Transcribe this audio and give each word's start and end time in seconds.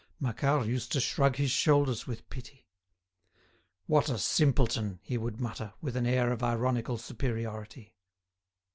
Macquart 0.19 0.65
used 0.65 0.91
to 0.93 0.99
shrug 0.99 1.35
his 1.35 1.51
shoulders 1.51 2.07
with 2.07 2.27
pity. 2.31 2.65
"What 3.85 4.09
a 4.09 4.17
simpleton!" 4.17 4.99
he 5.03 5.15
would 5.15 5.39
mutter, 5.39 5.75
with 5.79 5.95
an 5.95 6.07
air 6.07 6.31
of 6.31 6.41
ironical 6.41 6.97
superiority. 6.97 7.93